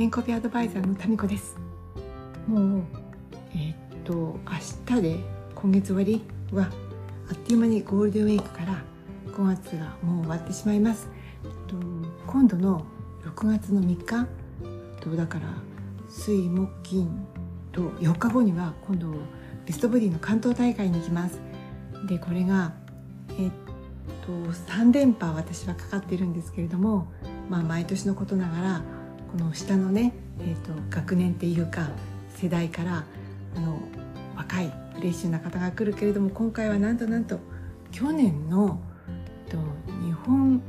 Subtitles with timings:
[0.00, 1.58] 健康美アドバイザーのタミコです。
[2.46, 2.82] もう
[3.54, 5.16] えー、っと明日で
[5.54, 6.22] 今月終わり
[6.52, 6.70] は
[7.28, 8.82] あっという間にゴールデンウィークから
[9.26, 11.06] 5月がもう終わってしまいます。
[11.66, 11.76] と
[12.26, 12.86] 今度の
[13.26, 14.26] 6月の3日
[15.02, 15.48] とだから
[16.08, 17.26] 水木金
[17.70, 19.12] と4日後には今度
[19.66, 21.42] ベストボディの関東大会に行きます。
[22.08, 22.72] でこれが
[23.38, 23.50] えっ
[24.24, 27.12] と3連覇私はかかっているんですけれども
[27.50, 28.99] まあ毎年のことながら
[29.32, 31.88] この下のね、えっと学年っていうか
[32.36, 33.04] 世代から
[33.56, 33.78] あの
[34.36, 37.38] 若いフレッシュな方が来るけれども今回はなんとなんと
[37.92, 38.80] 去年の
[39.48, 39.56] と
[40.04, 40.62] 日本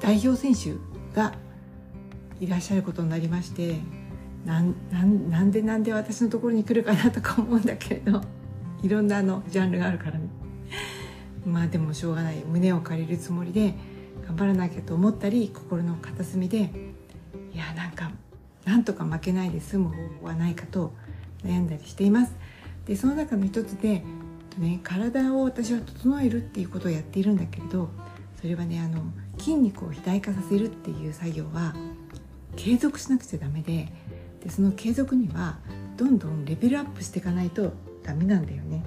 [0.00, 0.74] 代表選手
[1.14, 1.34] が
[2.40, 3.78] いらっしゃることになりまして
[4.44, 8.20] なんなんなんでなんで私のところに来るかなとか思うんだけれど
[8.82, 10.18] いろんなあのジャンルがあるから。
[10.18, 10.28] ね
[11.44, 12.36] まあでもしょうがない。
[12.46, 13.74] 胸を借りるつもりで
[14.26, 16.70] 頑張らなきゃと思ったり心の片隅で
[17.54, 18.10] いやなんか
[18.64, 20.92] なんとか負けないで済む方法はないかと
[21.44, 22.32] 悩んだりしています。
[22.86, 24.02] でその中の一つで、
[24.58, 27.90] ね、体を私は整えるっていうことをやっているんだけれど
[28.40, 29.02] それはねあの
[29.38, 31.74] 筋肉を肥大化させるっていう作業は
[32.56, 33.88] 継続しなくちゃダメで
[34.42, 35.58] でその継続には
[35.96, 38.82] どんどんレベルアップしていかないとダメなんだよね。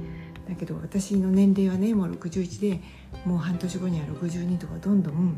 [0.47, 2.81] だけど私の年齢はねもう61で
[3.25, 5.37] もう半年後には62とかどんどん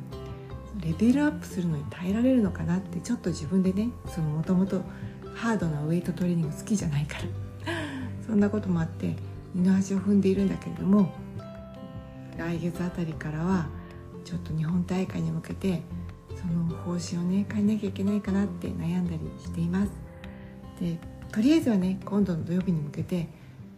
[0.81, 3.89] レベルアップするのに耐えられるのかなってちょっと自分でね
[4.35, 4.81] もともと
[5.35, 7.17] ハードなウエイトトレーニング好きじゃないか
[7.65, 7.73] ら。
[8.25, 9.15] そんなこともあって
[9.53, 11.11] 二の足を踏んでいるんだけれども
[12.37, 13.67] 来月あたりからは
[14.25, 15.81] ちょっと日本大会に向けて
[16.35, 19.91] その方針をね変えなきゃいけないかなって悩んだりしています。
[20.79, 20.99] で
[21.31, 23.27] とりあえずはね今度の土曜日に向けて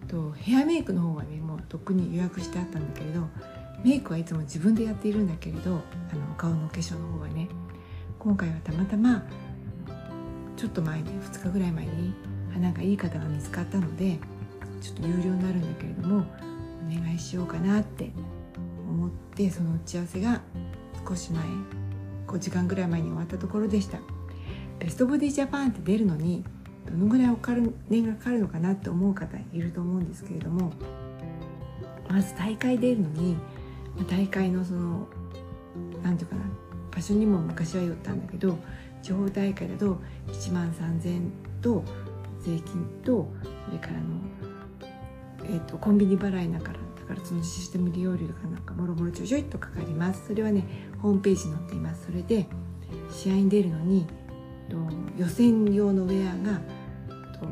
[0.08, 3.27] とヘアメイクの方はねもうとっくに予約してあったんだけれど
[3.84, 7.48] メイクはいつも自分でやっているんだけれどあのお顔のお化粧の方はね
[8.18, 9.24] 今回はたまたま
[10.58, 12.14] ちょっと前に2日ぐらい前に
[12.54, 14.20] 花がいい方が見つかったので
[14.82, 16.26] ちょっと有料になるんだけれども
[16.89, 18.12] お願いしようかなって
[18.89, 20.42] 思ってその打ち合わせが
[21.08, 21.44] 少し前
[22.28, 24.00] 5時間ぐらい前に終わったところでした。
[24.80, 26.44] ベストボディジャパンって出るのに
[26.89, 30.72] どのぐらいお金がかかるのかなって思う方いると思うんですけれども
[32.10, 33.38] まず大会出るのに
[34.05, 35.08] 大会のその
[36.04, 36.52] 何て言うかな
[36.92, 38.58] 場所にも昔は寄ったんだけど
[39.02, 41.83] 地方大会だと1万3000円と
[42.39, 43.32] 税金と
[43.65, 43.99] それからの、
[45.45, 50.27] えーと、コンビニ払いだからだからそのシステム利用料とかなんかもろもろちょちょいっとかかります。
[50.27, 50.64] それはね
[51.02, 52.45] ホームページに載っていますそれで
[53.11, 54.05] 試合に出るのに
[54.70, 54.77] と
[55.17, 56.59] 予選用のウェアが
[57.39, 57.48] と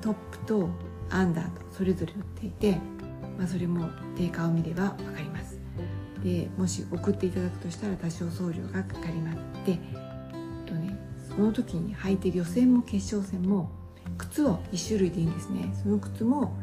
[0.00, 0.68] トップと
[1.10, 2.78] アンダーとそれぞれ売っていて、
[3.38, 5.58] まあ、それも定価を見れば分かります。
[6.22, 9.76] でもし送っていただくとしたら多少送料がかかりますで
[10.66, 10.96] とね
[11.28, 13.70] その時に履いてる予選も決勝戦も
[14.18, 15.74] 靴を1種類でいいんですね。
[15.82, 16.56] その靴も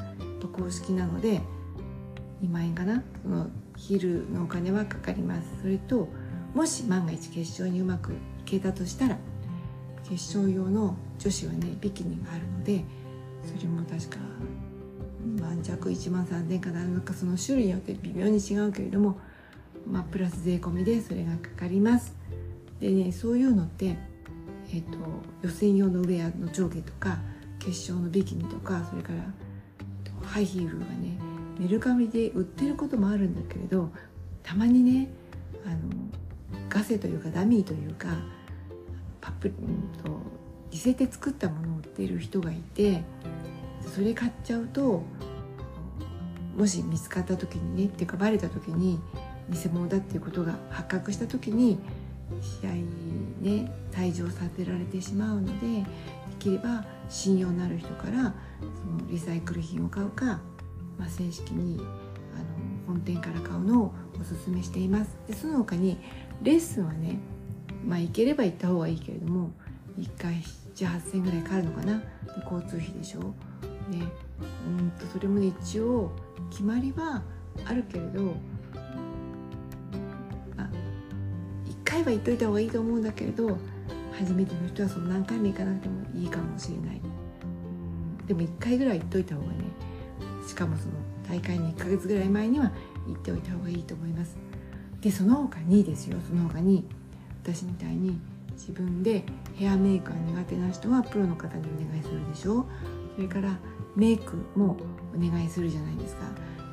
[0.56, 1.42] 公式なので
[2.42, 3.04] 2万円かな？
[3.24, 5.48] そのヒールのお金はかかります。
[5.62, 6.08] それと
[6.54, 8.16] もし万が一決勝にうまくい
[8.46, 9.18] けたとしたら
[10.04, 12.84] 決勝用の女子はねビキニがあるので
[13.44, 14.18] それも確か
[15.42, 19.20] 万弱1万3000かななんかその種類によって微妙に違うけれども
[19.86, 22.14] まあプラス税込みでそれがかかります。
[22.80, 23.98] でねそういうのって
[24.72, 24.98] えーと、
[25.42, 27.18] 予選用のウェアの上下とか
[27.58, 29.20] 決勝のビキニとかそれから
[30.28, 31.18] ハイヒールがね
[31.60, 33.90] メルカリで売ってることもあるんだけれど
[34.44, 35.10] たまにね
[35.66, 35.78] あの
[36.70, 38.10] ガセというかダミーというか
[39.20, 39.56] パップと
[40.72, 43.04] 似せて作ったものを売ってる人がいて
[44.00, 45.04] それ買っちゃうと
[46.56, 48.98] もし見つかった時にねっていうかバレた時に
[49.50, 51.78] 偽物だっていうことが発覚した時に
[52.62, 52.72] 試合
[53.42, 55.86] ね退場させられてしまうのでで
[56.40, 60.40] きれば信用のある人からそのリサイクル品を買うか、
[60.98, 61.86] まあ、正式にあの
[62.88, 65.18] 本店から買うのをおすすめしています。
[65.28, 65.98] でその他に
[66.42, 67.20] レッスンはね
[67.86, 69.52] まあ行ければ行った方がいいけれども
[69.98, 70.36] 1回
[70.76, 72.02] 7,8,000円ぐらいかかるのかな。
[72.46, 73.34] 交通費でしょ。
[73.90, 74.08] ね
[74.78, 76.12] うんとそれもね一応
[76.50, 77.22] 決まりは
[77.66, 78.24] あるけれど
[80.56, 80.70] まあ
[81.66, 83.58] 1回は行っといた方がいいと思うんだけれど
[84.18, 87.02] 初めての人はその何回も行かなくてもいいかもしれない。
[88.28, 89.64] でも1回ぐらい行っといた方がね
[90.48, 90.92] しかもその
[91.28, 92.72] 大会に1ヶ月ぐらい前には
[93.08, 94.38] 行っておいた方がいいと思います。
[95.02, 96.86] でその他にですよその他に
[97.44, 98.20] 私みたいに
[98.52, 99.24] 自分で
[99.56, 102.66] ヘアメイクが苦手な人はプロの方にお願いするでしょ。
[103.16, 103.58] それから
[104.00, 104.78] メイクも
[105.16, 106.22] お願いするじゃないですか。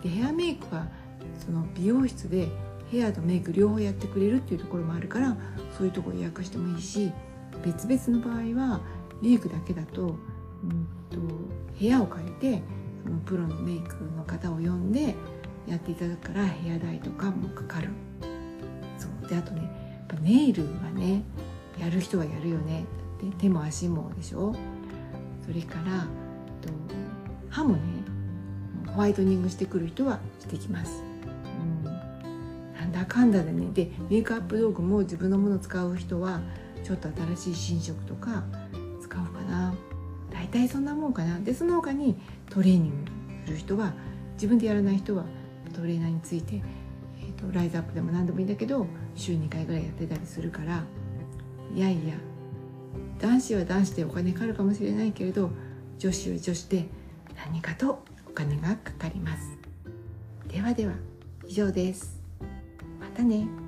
[0.02, 0.86] でヘアメイクは
[1.44, 2.48] その美容室で
[2.90, 5.36] ヘアとメイク両方やってくれるっていうところもあるから
[5.76, 7.10] そういうところ予約してもいいし
[7.64, 8.80] 別々の場合は
[9.20, 11.18] メイクだけだと,、うん、と
[11.78, 12.62] 部屋を借りて
[13.02, 15.14] そのプロのメイクの方を呼んで
[15.66, 17.88] やっていただくからヘア代とかもかかる。
[18.98, 19.28] そう。
[19.28, 19.68] であとねや
[20.04, 21.24] っぱネイルはね
[21.78, 22.84] やる人はやるよね。
[23.20, 24.54] で手も足もでしょ。
[25.44, 26.06] それから
[26.60, 26.68] と
[27.56, 27.80] 歯もね
[28.86, 31.02] ホワイトニングしてくる人はしてきます、
[31.84, 36.42] うん、なんだかんだでねでメイクアップ道具も自分のもの使う人は
[36.84, 38.44] ちょっと新しい新色とか
[39.00, 39.74] 使うかな。
[40.30, 41.40] 大体そんなもんかな。
[41.40, 42.14] でその他に
[42.50, 43.10] トレーニング
[43.46, 43.94] する人は
[44.34, 45.24] 自分でやらない人は
[45.74, 46.62] トレーナーについて、
[47.20, 50.84] えーと、ライズアップでも何でもいいんだけど週2回ぐらいやってたりするから
[51.74, 52.14] いやいや
[53.18, 55.50] 男子は男子でお金かかるかもしれないけれど
[55.98, 56.86] 女子は女子で
[57.36, 59.58] 何かとお金がかかります。
[60.48, 60.94] ではでは
[61.46, 62.20] 以上です。
[63.00, 63.65] またね。